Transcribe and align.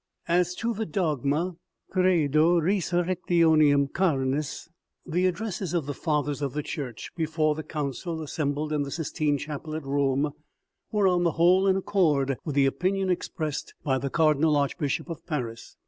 As 0.27 0.55
to 0.55 0.73
the 0.73 0.87
dogma" 0.87 1.57
Credo 1.91 2.59
Resurrectionem 2.59 3.91
Carnis," 3.91 4.67
the 5.05 5.27
addresses 5.27 5.75
of 5.75 5.85
the 5.85 5.93
fathers 5.93 6.41
of 6.41 6.53
the 6.53 6.63
Church 6.63 7.11
before 7.15 7.53
the 7.53 7.61
council 7.61 8.19
assembled 8.23 8.73
in 8.73 8.81
the 8.81 8.89
Sistine 8.89 9.37
chapel 9.37 9.75
at 9.75 9.85
Rome, 9.85 10.31
were, 10.91 11.07
on 11.07 11.21
the 11.23 11.33
whole, 11.33 11.67
in 11.67 11.75
accord 11.77 12.35
with 12.43 12.55
the 12.55 12.65
opinion 12.65 13.11
expressed 13.11 13.75
by 13.83 13.99
the 13.99 14.09
cardi 14.09 14.39
nal 14.39 14.55
archbishop 14.55 15.07
of 15.07 15.23
Paris. 15.27 15.77